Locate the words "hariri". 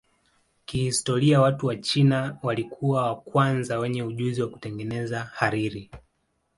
5.19-5.91